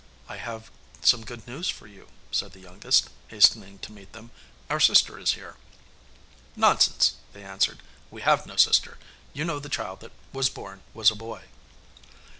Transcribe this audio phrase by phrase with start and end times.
[0.29, 0.71] 'I have
[1.01, 4.31] some good news for you,' said the youngest, hastening to meet them;
[4.67, 5.57] 'our sister is here!'
[6.55, 7.83] 'Nonsense,' they answered.
[8.09, 8.97] 'We have no sister;
[9.31, 11.43] you know the child that was born was a boy.